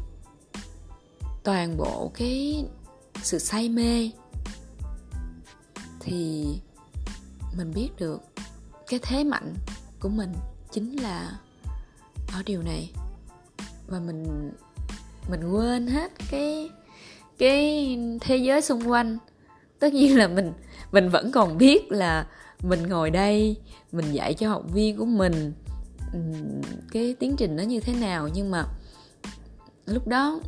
toàn 1.45 1.77
bộ 1.77 2.11
cái 2.15 2.65
sự 3.23 3.39
say 3.39 3.69
mê, 3.69 4.11
thì 6.01 6.47
mình 7.57 7.73
biết 7.75 7.89
được 7.99 8.23
cái 8.87 9.01
thế 9.03 9.25
mạnh 9.25 9.55
của 10.01 10.09
mình 10.09 10.33
chính 10.73 11.03
là 11.03 11.39
ở 12.33 12.43
điều 12.47 12.63
này. 12.63 12.93
Và 13.87 14.01
mình 14.01 14.53
mình 15.31 15.51
quên 15.51 15.87
hết 15.87 16.13
cái 16.31 16.71
cái 17.39 17.99
thế 18.21 18.37
giới 18.37 18.63
xung 18.63 18.91
quanh. 18.91 19.19
Tất 19.79 19.93
nhiên 19.93 20.17
là 20.17 20.29
mình 20.29 20.53
mình 20.93 21.09
vẫn 21.09 21.33
còn 21.33 21.59
biết 21.59 21.93
là 21.93 22.27
mình 22.63 22.83
ngồi 22.83 23.11
đây, 23.11 23.57
mình 23.93 24.13
dạy 24.13 24.35
cho 24.35 24.49
học 24.49 24.65
viên 24.73 24.97
của 24.97 25.05
mình 25.05 25.53
cái 26.93 27.17
tiến 27.19 27.37
trình 27.37 27.57
nó 27.57 27.63
như 27.63 27.81
thế 27.81 27.95
nào. 27.95 28.29
Nhưng 28.35 28.51
mà 28.51 28.65
lúc 29.89 30.07
đó 30.07 30.41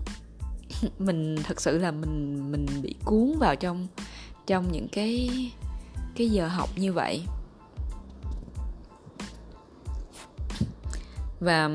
mình 0.99 1.37
thật 1.45 1.61
sự 1.61 1.79
là 1.79 1.91
mình 1.91 2.47
mình 2.53 2.67
bị 2.83 2.95
cuốn 3.05 3.35
vào 3.39 3.57
trong 3.57 3.87
trong 4.47 4.73
những 4.73 4.89
cái 4.93 5.31
cái 6.17 6.29
giờ 6.29 6.49
học 6.49 6.69
như 6.77 6.93
vậy. 6.93 7.23
Và 11.41 11.71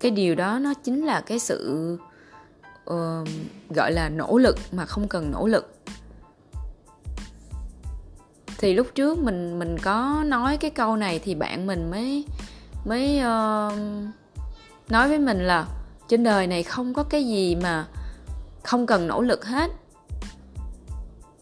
cái 0.00 0.10
điều 0.10 0.34
đó 0.34 0.58
nó 0.58 0.74
chính 0.74 1.04
là 1.04 1.20
cái 1.20 1.38
sự 1.38 1.92
uh, 2.90 3.28
gọi 3.70 3.92
là 3.92 4.08
nỗ 4.08 4.38
lực 4.38 4.56
mà 4.72 4.86
không 4.86 5.08
cần 5.08 5.30
nỗ 5.30 5.46
lực. 5.46 5.74
Thì 8.58 8.74
lúc 8.74 8.86
trước 8.94 9.18
mình 9.18 9.58
mình 9.58 9.76
có 9.82 10.24
nói 10.26 10.56
cái 10.56 10.70
câu 10.70 10.96
này 10.96 11.18
thì 11.18 11.34
bạn 11.34 11.66
mình 11.66 11.90
mới 11.90 12.24
mới 12.84 13.20
uh, 13.20 13.72
nói 14.88 15.08
với 15.08 15.18
mình 15.18 15.38
là, 15.38 15.68
trên 16.08 16.24
đời 16.24 16.46
này 16.46 16.62
không 16.62 16.94
có 16.94 17.02
cái 17.02 17.26
gì 17.26 17.56
mà 17.56 17.88
không 18.62 18.86
cần 18.86 19.06
nỗ 19.06 19.22
lực 19.22 19.44
hết. 19.44 19.70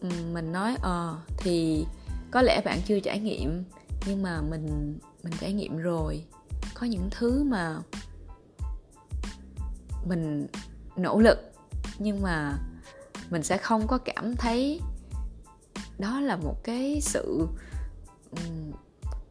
Ừ, 0.01 0.09
mình 0.33 0.53
nói 0.53 0.77
ờ 0.83 1.17
thì 1.39 1.87
có 2.31 2.43
lẽ 2.43 2.63
bạn 2.65 2.81
chưa 2.87 3.01
trải 3.01 3.19
nghiệm, 3.19 3.65
nhưng 4.07 4.23
mà 4.23 4.41
mình 4.41 4.99
mình 5.23 5.33
trải 5.41 5.53
nghiệm 5.53 5.79
rồi. 5.79 6.25
Có 6.75 6.87
những 6.87 7.09
thứ 7.11 7.43
mà 7.43 7.79
mình 10.07 10.47
nỗ 10.97 11.19
lực, 11.19 11.39
nhưng 11.99 12.23
mà 12.23 12.59
mình 13.31 13.43
sẽ 13.43 13.57
không 13.57 13.87
có 13.87 13.99
cảm 13.99 14.37
thấy 14.37 14.81
đó 15.99 16.21
là 16.21 16.37
một 16.37 16.65
cái 16.65 17.01
sự 17.01 17.47
ừ, 18.31 18.43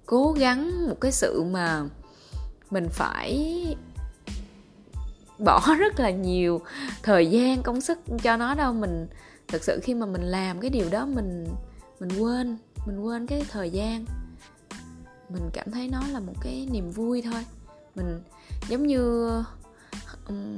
cố 0.06 0.32
gắng, 0.32 0.88
một 0.90 0.98
cái 1.02 1.12
sự 1.12 1.44
mà 1.44 1.84
mình 2.72 2.88
phải 2.90 3.56
bỏ 5.42 5.76
rất 5.80 6.00
là 6.00 6.10
nhiều 6.10 6.62
thời 7.04 7.28
gian 7.28 7.64
công 7.64 7.82
sức 7.82 8.00
cho 8.24 8.38
nó 8.38 8.54
đâu. 8.54 8.74
Mình 8.74 9.08
thực 9.48 9.64
sự 9.64 9.80
khi 9.84 9.94
mà 9.94 10.06
mình 10.06 10.22
làm 10.22 10.60
cái 10.60 10.70
điều 10.70 10.90
đó 10.90 11.06
mình 11.06 11.48
mình 12.00 12.10
quên 12.20 12.58
mình 12.88 13.00
quên 13.00 13.28
cái 13.28 13.46
thời 13.52 13.70
gian. 13.70 14.06
Mình 15.30 15.50
cảm 15.54 15.72
thấy 15.72 15.88
nó 15.88 16.02
là 16.12 16.20
một 16.20 16.34
cái 16.42 16.68
niềm 16.72 16.92
vui 16.92 17.22
thôi. 17.22 17.46
Mình 17.96 18.22
giống 18.70 18.88
như 18.88 19.30
um, 20.28 20.58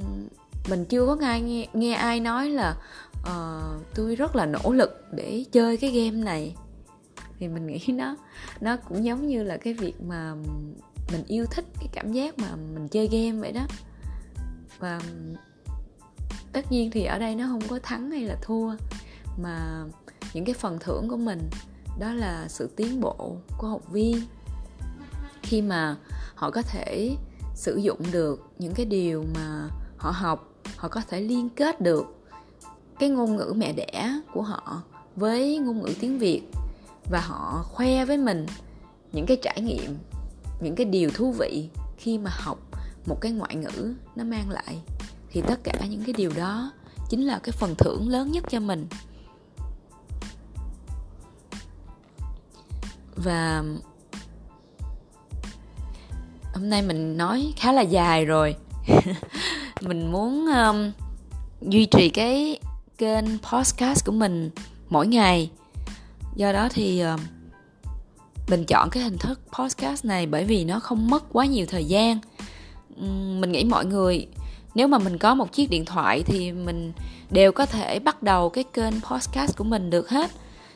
mình 0.69 0.85
chưa 0.85 1.05
có 1.05 1.15
nghe 1.15 1.41
nghe, 1.41 1.67
nghe 1.73 1.93
ai 1.93 2.19
nói 2.19 2.49
là 2.49 2.75
uh, 3.21 3.85
tôi 3.95 4.15
rất 4.15 4.35
là 4.35 4.45
nỗ 4.45 4.73
lực 4.73 5.05
để 5.11 5.45
chơi 5.51 5.77
cái 5.77 5.91
game 5.91 6.23
này. 6.23 6.55
Thì 7.39 7.47
mình 7.47 7.67
nghĩ 7.67 7.79
nó 7.87 8.15
nó 8.61 8.77
cũng 8.77 9.05
giống 9.05 9.27
như 9.27 9.43
là 9.43 9.57
cái 9.57 9.73
việc 9.73 10.01
mà 10.01 10.35
mình 11.11 11.23
yêu 11.27 11.45
thích 11.51 11.65
cái 11.79 11.87
cảm 11.91 12.11
giác 12.11 12.39
mà 12.39 12.55
mình 12.55 12.87
chơi 12.87 13.07
game 13.07 13.31
vậy 13.31 13.51
đó 13.51 13.67
và 14.83 14.99
tất 16.53 16.71
nhiên 16.71 16.91
thì 16.91 17.05
ở 17.05 17.19
đây 17.19 17.35
nó 17.35 17.45
không 17.47 17.61
có 17.67 17.79
thắng 17.83 18.11
hay 18.11 18.21
là 18.21 18.35
thua, 18.41 18.75
mà 19.41 19.85
những 20.33 20.45
cái 20.45 20.55
phần 20.55 20.79
thưởng 20.79 21.07
của 21.09 21.17
mình, 21.17 21.49
đó 21.99 22.13
là 22.13 22.45
sự 22.47 22.69
tiến 22.75 23.01
bộ 23.01 23.37
của 23.57 23.67
học 23.67 23.91
viên. 23.91 24.21
Khi 25.43 25.61
mà 25.61 25.95
họ 26.35 26.51
có 26.51 26.61
thể 26.61 27.15
sử 27.55 27.75
dụng 27.75 27.99
được 28.11 28.47
những 28.59 28.73
cái 28.73 28.85
điều 28.85 29.25
mà 29.35 29.69
họ 29.97 30.11
học, 30.11 30.53
họ 30.77 30.87
có 30.87 31.01
thể 31.09 31.21
liên 31.21 31.49
kết 31.49 31.81
được 31.81 32.05
cái 32.99 33.09
ngôn 33.09 33.35
ngữ 33.35 33.53
mẹ 33.55 33.73
đẻ 33.73 34.21
của 34.33 34.41
họ 34.41 34.81
với 35.15 35.57
ngôn 35.57 35.81
ngữ 35.81 35.89
tiếng 35.99 36.19
việt 36.19 36.41
và 37.11 37.21
họ 37.21 37.63
khoe 37.63 38.05
với 38.05 38.17
mình 38.17 38.45
những 39.11 39.25
cái 39.25 39.37
trải 39.41 39.61
nghiệm, 39.61 39.97
những 40.61 40.75
cái 40.75 40.85
điều 40.85 41.09
thú 41.09 41.31
vị 41.31 41.69
khi 41.97 42.17
mà 42.17 42.31
học 42.33 42.59
một 43.05 43.21
cái 43.21 43.31
ngoại 43.31 43.55
ngữ 43.55 43.93
nó 44.15 44.23
mang 44.23 44.49
lại 44.49 44.81
thì 45.31 45.41
tất 45.47 45.59
cả 45.63 45.73
những 45.89 46.03
cái 46.03 46.13
điều 46.13 46.31
đó 46.35 46.71
chính 47.09 47.25
là 47.25 47.39
cái 47.43 47.51
phần 47.51 47.75
thưởng 47.77 48.09
lớn 48.09 48.31
nhất 48.31 48.43
cho 48.49 48.59
mình. 48.59 48.87
Và 53.15 53.63
hôm 56.53 56.69
nay 56.69 56.81
mình 56.81 57.17
nói 57.17 57.53
khá 57.57 57.71
là 57.71 57.81
dài 57.81 58.25
rồi. 58.25 58.55
Mình 59.81 60.11
muốn 60.11 60.45
um, 60.45 60.91
duy 61.61 61.85
trì 61.85 62.09
cái 62.09 62.59
kênh 62.97 63.25
podcast 63.39 64.05
của 64.05 64.11
mình 64.11 64.49
mỗi 64.89 65.07
ngày. 65.07 65.51
Do 66.35 66.53
đó 66.53 66.69
thì 66.71 67.03
uh, 67.13 67.19
mình 68.47 68.65
chọn 68.65 68.89
cái 68.89 69.03
hình 69.03 69.17
thức 69.17 69.39
podcast 69.59 70.05
này 70.05 70.25
bởi 70.25 70.45
vì 70.45 70.65
nó 70.65 70.79
không 70.79 71.09
mất 71.09 71.23
quá 71.31 71.45
nhiều 71.45 71.65
thời 71.69 71.85
gian 71.85 72.19
mình 73.39 73.51
nghĩ 73.51 73.63
mọi 73.63 73.85
người 73.85 74.27
nếu 74.75 74.87
mà 74.87 74.97
mình 74.97 75.17
có 75.17 75.35
một 75.35 75.51
chiếc 75.51 75.69
điện 75.69 75.85
thoại 75.85 76.23
thì 76.25 76.51
mình 76.51 76.93
đều 77.31 77.51
có 77.51 77.65
thể 77.65 77.99
bắt 77.99 78.23
đầu 78.23 78.49
cái 78.49 78.63
kênh 78.63 79.01
podcast 79.01 79.57
của 79.57 79.63
mình 79.63 79.89
được 79.89 80.09
hết. 80.09 80.31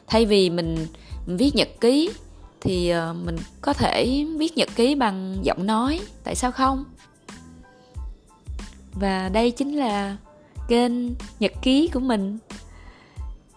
Thay 0.08 0.26
vì 0.26 0.50
mình, 0.50 0.88
mình 1.28 1.38
viết 1.38 1.56
nhật 1.56 1.70
ký 1.82 2.10
thì 2.62 2.90
ờ, 2.90 3.14
mình 3.14 3.36
có 3.62 3.74
thể 3.74 4.26
viết 4.38 4.58
nhật 4.58 4.70
ký 4.76 4.96
bằng 4.96 5.38
giọng 5.44 5.66
nói 5.66 6.00
tại 6.24 6.36
sao 6.36 6.52
không? 6.52 6.86
Và 8.94 9.30
đây 9.30 9.52
chính 9.52 9.78
là 9.78 10.18
kênh 10.68 10.92
nhật 11.40 11.52
ký 11.62 11.90
của 11.94 12.00
mình. 12.00 12.38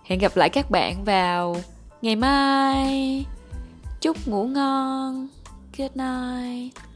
Hẹn 0.05 0.19
gặp 0.19 0.37
lại 0.37 0.49
các 0.49 0.71
bạn 0.71 1.05
vào 1.05 1.57
ngày 2.03 2.17
mai. 2.17 3.25
Chúc 4.01 4.29
ngủ 4.29 4.47
ngon. 4.47 5.29
Good 5.79 5.91
night. 5.95 6.90